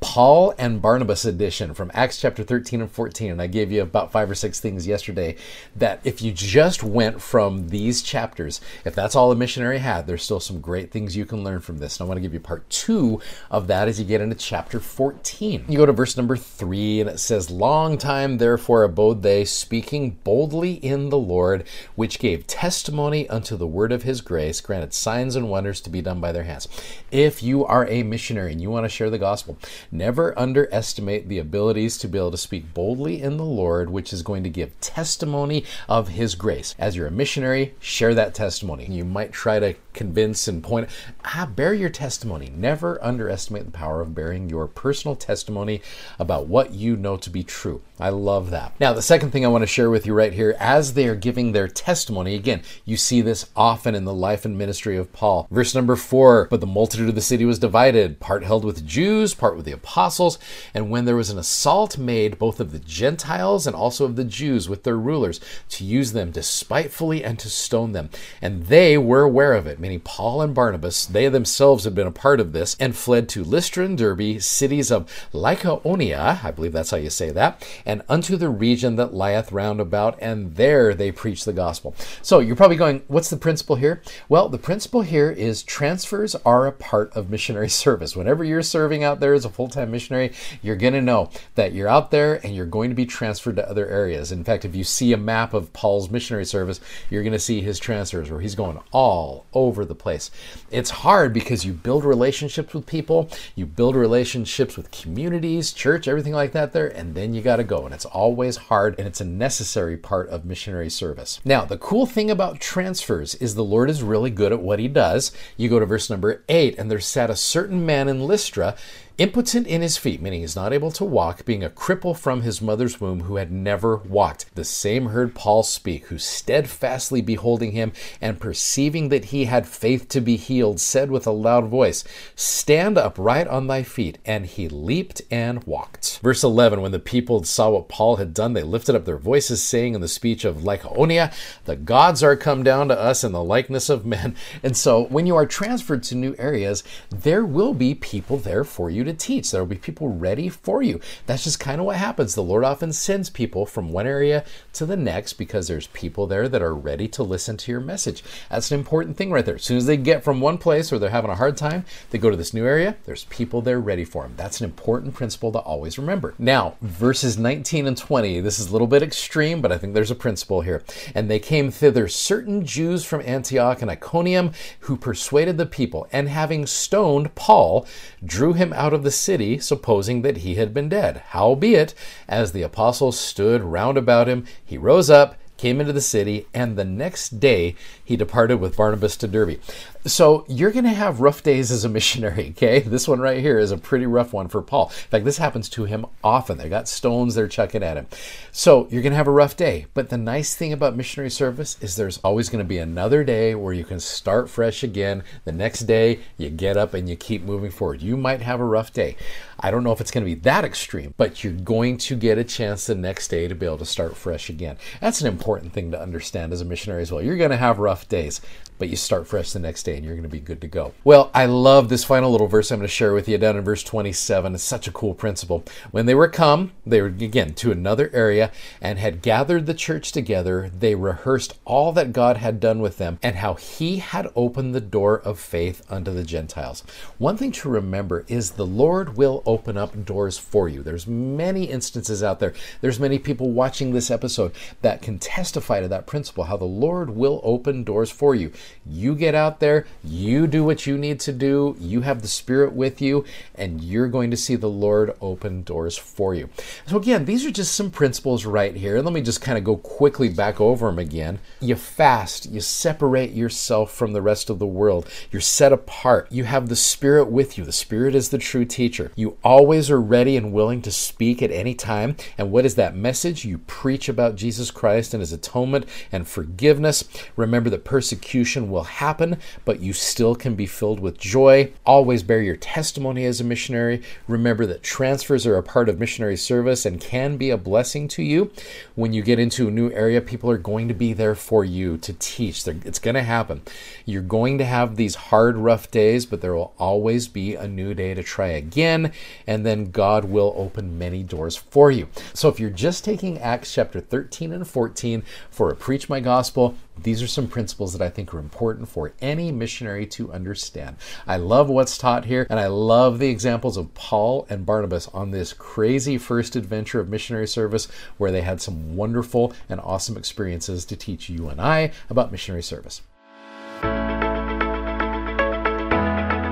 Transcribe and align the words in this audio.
Paul 0.00 0.54
and 0.58 0.82
Barnabas 0.82 1.24
edition 1.24 1.74
from 1.74 1.90
Acts 1.94 2.20
chapter 2.20 2.42
13 2.42 2.80
and 2.82 2.90
14. 2.90 3.32
And 3.32 3.42
I 3.42 3.46
gave 3.46 3.72
you 3.72 3.82
about 3.82 4.12
five 4.12 4.30
or 4.30 4.34
six 4.34 4.60
things 4.60 4.86
yesterday 4.86 5.36
that 5.74 6.00
if 6.04 6.20
you 6.20 6.32
just 6.32 6.82
went 6.82 7.22
from 7.22 7.68
these 7.68 8.02
chapters, 8.02 8.60
if 8.84 8.94
that's 8.94 9.16
all 9.16 9.32
a 9.32 9.36
missionary 9.36 9.78
had, 9.78 10.06
there's 10.06 10.22
still 10.22 10.40
some 10.40 10.60
great 10.60 10.90
things 10.90 11.16
you 11.16 11.24
can 11.24 11.44
learn 11.44 11.60
from 11.60 11.78
this. 11.78 11.98
And 11.98 12.06
I 12.06 12.08
want 12.08 12.18
to 12.18 12.22
give 12.22 12.34
you 12.34 12.40
part 12.40 12.68
two 12.68 13.20
of 13.50 13.66
that 13.68 13.88
as 13.88 13.98
you 13.98 14.04
get 14.04 14.20
into 14.20 14.36
chapter 14.36 14.80
14. 14.80 15.64
You 15.68 15.78
go 15.78 15.86
to 15.86 15.92
verse 15.92 16.16
number 16.16 16.36
three, 16.36 17.00
and 17.00 17.08
it 17.08 17.18
says, 17.18 17.50
Long 17.50 17.98
time 17.98 18.38
therefore 18.38 18.84
abode 18.84 19.22
they, 19.22 19.44
speaking 19.44 20.18
boldly 20.24 20.74
in 20.74 21.08
the 21.08 21.18
Lord, 21.18 21.64
which 21.94 22.18
gave 22.18 22.46
testimony 22.46 23.28
unto 23.28 23.56
the 23.56 23.66
word 23.66 23.92
of 23.92 24.02
his 24.02 24.20
grace, 24.20 24.60
granted 24.60 24.92
signs 24.92 25.36
and 25.36 25.48
wonders 25.48 25.80
to 25.82 25.90
be 25.90 26.02
done 26.02 26.20
by 26.20 26.32
their 26.32 26.44
hands. 26.44 26.68
If 27.10 27.42
you 27.42 27.64
are 27.64 27.86
a 27.88 28.02
missionary 28.02 28.52
and 28.52 28.60
you 28.60 28.70
want 28.70 28.84
to 28.84 28.90
share 28.90 29.10
the 29.10 29.18
gospel, 29.18 29.58
Never 29.96 30.38
underestimate 30.38 31.26
the 31.26 31.38
abilities 31.38 31.96
to 31.98 32.06
be 32.06 32.18
able 32.18 32.30
to 32.30 32.36
speak 32.36 32.74
boldly 32.74 33.22
in 33.22 33.38
the 33.38 33.46
Lord, 33.46 33.88
which 33.88 34.12
is 34.12 34.20
going 34.20 34.44
to 34.44 34.50
give 34.50 34.78
testimony 34.78 35.64
of 35.88 36.08
His 36.08 36.34
grace. 36.34 36.74
As 36.78 36.96
you're 36.96 37.06
a 37.06 37.10
missionary, 37.10 37.74
share 37.80 38.14
that 38.14 38.34
testimony. 38.34 38.84
You 38.90 39.06
might 39.06 39.32
try 39.32 39.58
to 39.58 39.74
convince 39.96 40.46
and 40.46 40.62
point, 40.62 40.88
ah, 41.24 41.50
bear 41.52 41.74
your 41.74 41.90
testimony. 41.90 42.52
Never 42.54 43.02
underestimate 43.02 43.64
the 43.64 43.72
power 43.72 44.00
of 44.00 44.14
bearing 44.14 44.48
your 44.48 44.68
personal 44.68 45.16
testimony 45.16 45.82
about 46.18 46.46
what 46.46 46.72
you 46.72 46.96
know 46.96 47.16
to 47.16 47.30
be 47.30 47.42
true. 47.42 47.82
I 47.98 48.10
love 48.10 48.50
that. 48.50 48.78
Now, 48.78 48.92
the 48.92 49.02
second 49.02 49.30
thing 49.30 49.44
I 49.44 49.48
want 49.48 49.62
to 49.62 49.66
share 49.66 49.88
with 49.88 50.06
you 50.06 50.12
right 50.12 50.32
here, 50.32 50.54
as 50.60 50.92
they 50.92 51.08
are 51.08 51.14
giving 51.14 51.52
their 51.52 51.66
testimony, 51.66 52.34
again, 52.34 52.62
you 52.84 52.96
see 52.96 53.22
this 53.22 53.48
often 53.56 53.94
in 53.94 54.04
the 54.04 54.12
life 54.12 54.44
and 54.44 54.58
ministry 54.58 54.98
of 54.98 55.12
Paul. 55.12 55.48
Verse 55.50 55.74
number 55.74 55.96
four, 55.96 56.46
but 56.50 56.60
the 56.60 56.66
multitude 56.66 57.08
of 57.08 57.14
the 57.14 57.22
city 57.22 57.46
was 57.46 57.58
divided, 57.58 58.20
part 58.20 58.44
held 58.44 58.64
with 58.64 58.86
Jews, 58.86 59.32
part 59.32 59.56
with 59.56 59.64
the 59.64 59.72
apostles. 59.72 60.38
And 60.74 60.90
when 60.90 61.06
there 61.06 61.16
was 61.16 61.30
an 61.30 61.38
assault 61.38 61.96
made 61.96 62.38
both 62.38 62.60
of 62.60 62.70
the 62.70 62.78
Gentiles 62.78 63.66
and 63.66 63.74
also 63.74 64.04
of 64.04 64.16
the 64.16 64.24
Jews 64.24 64.68
with 64.68 64.82
their 64.82 64.98
rulers 64.98 65.40
to 65.70 65.84
use 65.84 66.12
them 66.12 66.30
despitefully 66.30 67.24
and 67.24 67.38
to 67.38 67.48
stone 67.48 67.92
them. 67.92 68.10
And 68.42 68.66
they 68.66 68.98
were 68.98 69.22
aware 69.22 69.54
of 69.54 69.66
it, 69.66 69.80
Paul 70.04 70.42
and 70.42 70.54
Barnabas, 70.54 71.06
they 71.06 71.28
themselves 71.28 71.84
had 71.84 71.94
been 71.94 72.06
a 72.06 72.12
part 72.12 72.40
of 72.40 72.52
this 72.52 72.76
and 72.78 72.94
fled 72.94 73.28
to 73.30 73.44
Lystra 73.44 73.84
and 73.84 73.96
Derbe, 73.96 74.40
cities 74.40 74.90
of 74.90 75.10
Lycaonia, 75.32 76.44
I 76.44 76.50
believe 76.50 76.72
that's 76.72 76.90
how 76.90 76.96
you 76.96 77.10
say 77.10 77.30
that 77.30 77.66
and 77.84 78.02
unto 78.08 78.36
the 78.36 78.48
region 78.48 78.96
that 78.96 79.14
lieth 79.14 79.52
round 79.52 79.80
about, 79.80 80.18
and 80.20 80.56
there 80.56 80.94
they 80.94 81.12
preached 81.12 81.44
the 81.44 81.52
gospel. 81.52 81.94
So 82.22 82.40
you're 82.40 82.56
probably 82.56 82.76
going, 82.76 83.02
what's 83.06 83.30
the 83.30 83.36
principle 83.36 83.76
here? 83.76 84.02
Well, 84.28 84.48
the 84.48 84.58
principle 84.58 85.02
here 85.02 85.30
is 85.30 85.62
transfers 85.62 86.34
are 86.44 86.66
a 86.66 86.72
part 86.72 87.14
of 87.16 87.30
missionary 87.30 87.68
service. 87.76 88.16
Whenever 88.16 88.44
you're 88.44 88.62
serving 88.62 89.04
out 89.04 89.20
there 89.20 89.34
as 89.34 89.44
a 89.44 89.50
full 89.50 89.68
time 89.68 89.90
missionary, 89.90 90.32
you're 90.62 90.76
going 90.76 90.94
to 90.94 91.00
know 91.00 91.30
that 91.54 91.72
you're 91.72 91.88
out 91.88 92.10
there 92.10 92.44
and 92.44 92.54
you're 92.54 92.66
going 92.66 92.90
to 92.90 92.96
be 92.96 93.06
transferred 93.06 93.56
to 93.56 93.68
other 93.68 93.88
areas. 93.88 94.32
In 94.32 94.44
fact, 94.44 94.64
if 94.64 94.74
you 94.74 94.84
see 94.84 95.12
a 95.12 95.16
map 95.16 95.54
of 95.54 95.72
Paul's 95.72 96.10
missionary 96.10 96.44
service, 96.44 96.80
you're 97.10 97.22
going 97.22 97.32
to 97.32 97.38
see 97.38 97.60
his 97.60 97.78
transfers 97.78 98.30
where 98.30 98.40
he's 98.40 98.54
going 98.54 98.80
all 98.90 99.46
over 99.52 99.75
the 99.84 99.94
place. 99.94 100.32
It's 100.72 100.90
hard 100.90 101.32
because 101.32 101.64
you 101.64 101.72
build 101.72 102.04
relationships 102.04 102.74
with 102.74 102.86
people, 102.86 103.30
you 103.54 103.64
build 103.64 103.94
relationships 103.94 104.76
with 104.76 104.90
communities, 104.90 105.72
church, 105.72 106.08
everything 106.08 106.32
like 106.32 106.50
that 106.52 106.72
there, 106.72 106.88
and 106.88 107.14
then 107.14 107.32
you 107.32 107.42
got 107.42 107.56
to 107.56 107.64
go 107.64 107.76
go. 107.76 107.84
And 107.84 107.94
it's 107.94 108.04
always 108.04 108.56
hard 108.56 108.94
and 108.98 109.06
it's 109.06 109.20
a 109.20 109.24
necessary 109.24 109.96
part 109.96 110.28
of 110.28 110.44
missionary 110.44 110.90
service. 110.90 111.40
Now, 111.44 111.64
the 111.64 111.78
cool 111.78 112.06
thing 112.06 112.30
about 112.30 112.60
transfers 112.60 113.34
is 113.36 113.54
the 113.54 113.64
Lord 113.64 113.90
is 113.90 114.02
really 114.02 114.30
good 114.30 114.52
at 114.52 114.62
what 114.62 114.78
he 114.78 114.88
does. 114.88 115.32
You 115.56 115.68
go 115.68 115.78
to 115.78 115.86
verse 115.86 116.10
number 116.10 116.42
eight, 116.48 116.78
and 116.78 116.90
there 116.90 117.00
sat 117.00 117.30
a 117.30 117.36
certain 117.36 117.84
man 117.84 118.08
in 118.08 118.26
Lystra 118.26 118.76
impotent 119.18 119.66
in 119.66 119.80
his 119.80 119.96
feet, 119.96 120.20
meaning 120.20 120.42
he's 120.42 120.56
not 120.56 120.74
able 120.74 120.90
to 120.90 121.04
walk, 121.04 121.44
being 121.46 121.64
a 121.64 121.70
cripple 121.70 122.16
from 122.16 122.42
his 122.42 122.60
mother's 122.60 123.00
womb 123.00 123.20
who 123.20 123.36
had 123.36 123.50
never 123.50 123.96
walked. 123.96 124.54
The 124.54 124.64
same 124.64 125.06
heard 125.06 125.34
Paul 125.34 125.62
speak, 125.62 126.06
who 126.06 126.18
steadfastly 126.18 127.22
beholding 127.22 127.72
him 127.72 127.92
and 128.20 128.38
perceiving 128.38 129.08
that 129.08 129.26
he 129.26 129.46
had 129.46 129.66
faith 129.66 130.08
to 130.10 130.20
be 130.20 130.36
healed, 130.36 130.80
said 130.80 131.10
with 131.10 131.26
a 131.26 131.30
loud 131.30 131.66
voice, 131.68 132.04
Stand 132.34 132.98
upright 132.98 133.48
on 133.48 133.66
thy 133.66 133.82
feet. 133.82 134.18
And 134.26 134.44
he 134.44 134.68
leaped 134.68 135.22
and 135.30 135.64
walked. 135.64 136.18
Verse 136.22 136.44
11 136.44 136.82
When 136.82 136.92
the 136.92 136.98
people 136.98 137.42
saw 137.44 137.70
what 137.70 137.88
Paul 137.88 138.16
had 138.16 138.34
done, 138.34 138.52
they 138.52 138.62
lifted 138.62 138.94
up 138.94 139.06
their 139.06 139.16
voices, 139.16 139.62
saying 139.62 139.94
in 139.94 140.02
the 140.02 140.08
speech 140.08 140.44
of 140.44 140.58
Lycaonia, 140.58 141.32
The 141.64 141.76
gods 141.76 142.22
are 142.22 142.36
come 142.36 142.62
down 142.62 142.88
to 142.88 142.98
us 142.98 143.24
in 143.24 143.32
the 143.32 143.42
likeness 143.42 143.88
of 143.88 144.04
men. 144.04 144.36
And 144.62 144.76
so 144.76 145.04
when 145.04 145.26
you 145.26 145.36
are 145.36 145.46
transferred 145.46 146.02
to 146.04 146.14
new 146.14 146.34
areas, 146.38 146.84
there 147.08 147.44
will 147.44 147.72
be 147.72 147.94
people 147.94 148.36
there 148.36 148.64
for 148.64 148.90
you 148.90 149.05
to 149.06 149.14
teach. 149.14 149.50
There 149.50 149.62
will 149.62 149.68
be 149.68 149.76
people 149.76 150.08
ready 150.08 150.48
for 150.48 150.82
you. 150.82 151.00
That's 151.26 151.44
just 151.44 151.58
kind 151.58 151.80
of 151.80 151.86
what 151.86 151.96
happens. 151.96 152.34
The 152.34 152.42
Lord 152.42 152.64
often 152.64 152.92
sends 152.92 153.30
people 153.30 153.66
from 153.66 153.92
one 153.92 154.06
area 154.06 154.44
to 154.74 154.86
the 154.86 154.96
next 154.96 155.34
because 155.34 155.68
there's 155.68 155.86
people 155.88 156.26
there 156.26 156.48
that 156.48 156.62
are 156.62 156.74
ready 156.74 157.08
to 157.08 157.22
listen 157.22 157.56
to 157.56 157.72
your 157.72 157.80
message. 157.80 158.22
That's 158.50 158.70
an 158.70 158.78
important 158.78 159.16
thing 159.16 159.30
right 159.30 159.44
there. 159.44 159.56
As 159.56 159.64
soon 159.64 159.78
as 159.78 159.86
they 159.86 159.96
get 159.96 160.22
from 160.22 160.40
one 160.40 160.58
place 160.58 160.90
where 160.90 160.98
they're 160.98 161.10
having 161.10 161.30
a 161.30 161.36
hard 161.36 161.56
time, 161.56 161.84
they 162.10 162.18
go 162.18 162.30
to 162.30 162.36
this 162.36 162.54
new 162.54 162.66
area, 162.66 162.96
there's 163.04 163.24
people 163.24 163.62
there 163.62 163.80
ready 163.80 164.04
for 164.04 164.22
them. 164.22 164.34
That's 164.36 164.60
an 164.60 164.64
important 164.64 165.14
principle 165.14 165.52
to 165.52 165.58
always 165.58 165.98
remember. 165.98 166.34
Now, 166.38 166.76
verses 166.82 167.38
19 167.38 167.86
and 167.86 167.96
20, 167.96 168.40
this 168.40 168.58
is 168.58 168.68
a 168.68 168.72
little 168.72 168.86
bit 168.86 169.02
extreme, 169.02 169.60
but 169.60 169.72
I 169.72 169.78
think 169.78 169.94
there's 169.94 170.10
a 170.10 170.16
principle 170.16 170.60
here. 170.60 170.82
And 171.14 171.30
they 171.30 171.38
came 171.38 171.70
thither 171.70 172.08
certain 172.08 172.64
Jews 172.64 173.04
from 173.04 173.22
Antioch 173.22 173.82
and 173.82 173.90
Iconium 173.90 174.52
who 174.80 174.96
persuaded 174.96 175.58
the 175.58 175.66
people, 175.66 176.06
and 176.12 176.28
having 176.28 176.66
stoned 176.66 177.34
Paul, 177.34 177.86
drew 178.24 178.52
him 178.52 178.72
out 178.72 178.92
of 178.92 178.95
the 179.02 179.10
city, 179.10 179.58
supposing 179.58 180.22
that 180.22 180.38
he 180.38 180.54
had 180.56 180.72
been 180.72 180.88
dead. 180.88 181.22
Howbeit, 181.28 181.94
as 182.28 182.52
the 182.52 182.62
apostles 182.62 183.18
stood 183.18 183.62
round 183.62 183.96
about 183.98 184.28
him, 184.28 184.46
he 184.64 184.78
rose 184.78 185.10
up 185.10 185.36
came 185.56 185.80
into 185.80 185.92
the 185.92 186.00
city, 186.00 186.46
and 186.52 186.76
the 186.76 186.84
next 186.84 187.40
day 187.40 187.74
he 188.04 188.16
departed 188.16 188.60
with 188.60 188.76
Barnabas 188.76 189.16
to 189.16 189.28
Derbe. 189.28 189.58
So 190.06 190.44
you're 190.46 190.70
going 190.70 190.84
to 190.84 190.90
have 190.90 191.20
rough 191.20 191.42
days 191.42 191.72
as 191.72 191.84
a 191.84 191.88
missionary, 191.88 192.48
okay? 192.50 192.78
This 192.78 193.08
one 193.08 193.18
right 193.18 193.40
here 193.40 193.58
is 193.58 193.72
a 193.72 193.76
pretty 193.76 194.06
rough 194.06 194.32
one 194.32 194.46
for 194.46 194.62
Paul. 194.62 194.86
In 194.86 195.08
fact, 195.10 195.24
this 195.24 195.38
happens 195.38 195.68
to 195.70 195.84
him 195.84 196.06
often. 196.22 196.58
They 196.58 196.68
got 196.68 196.88
stones 196.88 197.34
they're 197.34 197.48
chucking 197.48 197.82
at 197.82 197.96
him. 197.96 198.06
So 198.52 198.86
you're 198.88 199.02
going 199.02 199.12
to 199.12 199.16
have 199.16 199.26
a 199.26 199.32
rough 199.32 199.56
day. 199.56 199.86
But 199.94 200.08
the 200.08 200.16
nice 200.16 200.54
thing 200.54 200.72
about 200.72 200.96
missionary 200.96 201.30
service 201.30 201.76
is 201.80 201.96
there's 201.96 202.18
always 202.18 202.48
going 202.48 202.64
to 202.64 202.68
be 202.68 202.78
another 202.78 203.24
day 203.24 203.56
where 203.56 203.74
you 203.74 203.84
can 203.84 203.98
start 203.98 204.48
fresh 204.48 204.84
again. 204.84 205.24
The 205.44 205.52
next 205.52 205.80
day, 205.80 206.20
you 206.38 206.50
get 206.50 206.76
up 206.76 206.94
and 206.94 207.08
you 207.08 207.16
keep 207.16 207.42
moving 207.42 207.72
forward. 207.72 208.00
You 208.00 208.16
might 208.16 208.42
have 208.42 208.60
a 208.60 208.64
rough 208.64 208.92
day. 208.92 209.16
I 209.58 209.70
don't 209.70 209.82
know 209.82 209.92
if 209.92 210.00
it's 210.00 210.10
going 210.10 210.24
to 210.24 210.32
be 210.32 210.40
that 210.42 210.64
extreme, 210.64 211.14
but 211.16 211.42
you're 211.42 211.52
going 211.52 211.96
to 211.98 212.14
get 212.14 212.38
a 212.38 212.44
chance 212.44 212.86
the 212.86 212.94
next 212.94 213.28
day 213.28 213.48
to 213.48 213.54
be 213.54 213.66
able 213.66 213.78
to 213.78 213.86
start 213.86 214.16
fresh 214.16 214.50
again. 214.50 214.76
That's 215.00 215.22
an 215.22 215.26
important 215.26 215.72
thing 215.72 215.90
to 215.92 216.00
understand 216.00 216.52
as 216.52 216.60
a 216.60 216.64
missionary 216.64 217.02
as 217.02 217.10
well. 217.10 217.22
You're 217.22 217.38
going 217.38 217.50
to 217.50 217.56
have 217.56 217.78
rough 217.78 218.08
days, 218.08 218.40
but 218.78 218.88
you 218.88 218.96
start 218.96 219.26
fresh 219.26 219.52
the 219.52 219.58
next 219.58 219.84
day 219.84 219.95
and 219.96 220.04
you're 220.04 220.14
going 220.14 220.22
to 220.22 220.28
be 220.28 220.40
good 220.40 220.60
to 220.60 220.66
go. 220.66 220.92
Well, 221.04 221.30
I 221.34 221.46
love 221.46 221.88
this 221.88 222.04
final 222.04 222.30
little 222.30 222.46
verse 222.46 222.70
I'm 222.70 222.78
going 222.78 222.86
to 222.86 222.92
share 222.92 223.12
with 223.12 223.28
you 223.28 223.38
down 223.38 223.56
in 223.56 223.64
verse 223.64 223.82
27. 223.82 224.54
It's 224.54 224.62
such 224.62 224.86
a 224.86 224.92
cool 224.92 225.14
principle. 225.14 225.64
When 225.90 226.06
they 226.06 226.14
were 226.14 226.28
come, 226.28 226.72
they 226.84 227.00
were 227.00 227.08
again 227.08 227.54
to 227.54 227.72
another 227.72 228.10
area 228.12 228.52
and 228.80 228.98
had 228.98 229.22
gathered 229.22 229.66
the 229.66 229.74
church 229.74 230.12
together, 230.12 230.70
they 230.72 230.94
rehearsed 230.94 231.58
all 231.64 231.92
that 231.92 232.12
God 232.12 232.36
had 232.36 232.60
done 232.60 232.80
with 232.80 232.98
them 232.98 233.18
and 233.22 233.36
how 233.36 233.54
he 233.54 233.98
had 233.98 234.30
opened 234.36 234.74
the 234.74 234.80
door 234.80 235.18
of 235.20 235.38
faith 235.38 235.82
unto 235.90 236.12
the 236.12 236.24
Gentiles. 236.24 236.82
One 237.18 237.36
thing 237.36 237.52
to 237.52 237.68
remember 237.68 238.24
is 238.28 238.52
the 238.52 238.66
Lord 238.66 239.16
will 239.16 239.42
open 239.46 239.76
up 239.76 240.04
doors 240.04 240.38
for 240.38 240.68
you. 240.68 240.82
There's 240.82 241.06
many 241.06 241.64
instances 241.64 242.22
out 242.22 242.40
there. 242.40 242.54
There's 242.80 243.00
many 243.00 243.18
people 243.18 243.50
watching 243.50 243.92
this 243.92 244.10
episode 244.10 244.52
that 244.82 245.02
can 245.02 245.18
testify 245.18 245.80
to 245.80 245.88
that 245.88 246.06
principle 246.06 246.44
how 246.44 246.56
the 246.56 246.64
Lord 246.64 247.10
will 247.10 247.40
open 247.42 247.84
doors 247.84 248.10
for 248.10 248.34
you. 248.34 248.52
You 248.84 249.14
get 249.14 249.34
out 249.34 249.60
there, 249.60 249.85
you 250.04 250.46
do 250.46 250.64
what 250.64 250.86
you 250.86 250.96
need 250.96 251.20
to 251.20 251.32
do, 251.32 251.76
you 251.78 252.02
have 252.02 252.22
the 252.22 252.28
Spirit 252.28 252.72
with 252.72 253.00
you, 253.00 253.24
and 253.54 253.82
you're 253.82 254.08
going 254.08 254.30
to 254.30 254.36
see 254.36 254.56
the 254.56 254.68
Lord 254.68 255.14
open 255.20 255.62
doors 255.62 255.96
for 255.96 256.34
you. 256.34 256.48
So, 256.86 256.96
again, 256.96 257.24
these 257.24 257.44
are 257.44 257.50
just 257.50 257.74
some 257.74 257.90
principles 257.90 258.44
right 258.44 258.74
here. 258.74 259.00
Let 259.00 259.12
me 259.12 259.22
just 259.22 259.40
kind 259.40 259.58
of 259.58 259.64
go 259.64 259.76
quickly 259.76 260.28
back 260.28 260.60
over 260.60 260.86
them 260.86 260.98
again. 260.98 261.38
You 261.60 261.76
fast, 261.76 262.50
you 262.50 262.60
separate 262.60 263.32
yourself 263.32 263.92
from 263.92 264.12
the 264.12 264.22
rest 264.22 264.50
of 264.50 264.58
the 264.58 264.66
world, 264.66 265.08
you're 265.30 265.40
set 265.40 265.72
apart, 265.72 266.30
you 266.30 266.44
have 266.44 266.68
the 266.68 266.76
Spirit 266.76 267.26
with 267.26 267.58
you. 267.58 267.64
The 267.64 267.72
Spirit 267.72 268.14
is 268.14 268.28
the 268.28 268.38
true 268.38 268.64
teacher. 268.64 269.10
You 269.16 269.36
always 269.42 269.90
are 269.90 270.00
ready 270.00 270.36
and 270.36 270.52
willing 270.52 270.82
to 270.82 270.92
speak 270.92 271.42
at 271.42 271.50
any 271.50 271.74
time. 271.74 272.16
And 272.38 272.50
what 272.50 272.64
is 272.64 272.74
that 272.76 272.96
message? 272.96 273.44
You 273.44 273.58
preach 273.58 274.08
about 274.08 274.36
Jesus 274.36 274.70
Christ 274.70 275.14
and 275.14 275.20
his 275.20 275.32
atonement 275.32 275.86
and 276.12 276.26
forgiveness. 276.26 277.04
Remember 277.36 277.70
that 277.70 277.84
persecution 277.84 278.70
will 278.70 278.84
happen, 278.84 279.38
but 279.66 279.80
you 279.80 279.92
still 279.92 280.34
can 280.34 280.54
be 280.54 280.64
filled 280.64 281.00
with 281.00 281.18
joy. 281.18 281.70
Always 281.84 282.22
bear 282.22 282.40
your 282.40 282.56
testimony 282.56 283.26
as 283.26 283.40
a 283.40 283.44
missionary. 283.44 284.02
Remember 284.26 284.64
that 284.64 284.82
transfers 284.82 285.46
are 285.46 285.58
a 285.58 285.62
part 285.62 285.90
of 285.90 286.00
missionary 286.00 286.38
service 286.38 286.86
and 286.86 286.98
can 286.98 287.36
be 287.36 287.50
a 287.50 287.58
blessing 287.58 288.08
to 288.08 288.22
you. 288.22 288.50
When 288.94 289.12
you 289.12 289.22
get 289.22 289.38
into 289.38 289.68
a 289.68 289.72
new 289.72 289.90
area, 289.90 290.22
people 290.22 290.50
are 290.50 290.56
going 290.56 290.88
to 290.88 290.94
be 290.94 291.12
there 291.12 291.34
for 291.34 291.64
you 291.64 291.98
to 291.98 292.14
teach. 292.14 292.66
It's 292.66 292.98
going 293.00 293.16
to 293.16 293.22
happen. 293.22 293.60
You're 294.04 294.22
going 294.22 294.56
to 294.58 294.64
have 294.64 294.96
these 294.96 295.16
hard, 295.16 295.56
rough 295.56 295.90
days, 295.90 296.24
but 296.24 296.40
there 296.40 296.54
will 296.54 296.72
always 296.78 297.26
be 297.26 297.56
a 297.56 297.66
new 297.66 297.92
day 297.92 298.14
to 298.14 298.22
try 298.22 298.46
again, 298.46 299.12
and 299.48 299.66
then 299.66 299.90
God 299.90 300.26
will 300.26 300.54
open 300.56 300.96
many 300.96 301.24
doors 301.24 301.56
for 301.56 301.90
you. 301.90 302.08
So 302.32 302.48
if 302.48 302.60
you're 302.60 302.70
just 302.70 303.04
taking 303.04 303.38
Acts 303.40 303.74
chapter 303.74 304.00
13 304.00 304.52
and 304.52 304.66
14 304.66 305.24
for 305.50 305.70
a 305.70 305.74
Preach 305.74 306.08
My 306.08 306.20
Gospel, 306.20 306.76
these 306.96 307.20
are 307.22 307.26
some 307.26 307.48
principles 307.48 307.92
that 307.92 308.00
I 308.00 308.08
think 308.08 308.32
are 308.32 308.38
important 308.38 308.88
for 308.88 309.12
any 309.20 309.52
missionary 309.58 310.06
to 310.06 310.32
understand. 310.32 310.96
I 311.26 311.36
love 311.36 311.68
what's 311.68 311.98
taught 311.98 312.26
here, 312.26 312.46
and 312.48 312.60
I 312.60 312.66
love 312.66 313.18
the 313.18 313.28
examples 313.28 313.76
of 313.76 313.94
Paul 313.94 314.46
and 314.48 314.66
Barnabas 314.66 315.08
on 315.08 315.30
this 315.30 315.52
crazy 315.52 316.18
first 316.18 316.56
adventure 316.56 317.00
of 317.00 317.08
missionary 317.08 317.46
service 317.46 317.88
where 318.16 318.30
they 318.30 318.42
had 318.42 318.60
some 318.60 318.96
wonderful 318.96 319.52
and 319.68 319.80
awesome 319.80 320.16
experiences 320.16 320.84
to 320.84 320.96
teach 320.96 321.28
you 321.28 321.48
and 321.48 321.60
I 321.60 321.92
about 322.08 322.32
missionary 322.32 322.62
service. 322.62 323.02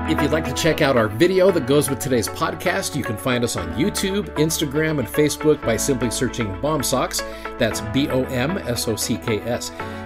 If 0.07 0.21
you'd 0.21 0.31
like 0.31 0.45
to 0.45 0.53
check 0.53 0.83
out 0.83 0.97
our 0.97 1.07
video 1.07 1.49
that 1.49 1.65
goes 1.65 1.89
with 1.89 1.97
today's 1.97 2.27
podcast, 2.27 2.95
you 2.95 3.03
can 3.03 3.17
find 3.17 3.43
us 3.43 3.55
on 3.55 3.73
YouTube, 3.73 4.25
Instagram, 4.35 4.99
and 4.99 5.07
Facebook 5.07 5.59
by 5.65 5.77
simply 5.77 6.11
searching 6.11 6.45
BOMSOCKS. 6.61 7.57
That's 7.57 7.81
B 7.81 8.07
O 8.09 8.23
M 8.25 8.59
S 8.59 8.87
O 8.87 8.95
C 8.95 9.17
K 9.17 9.39
S. 9.41 9.71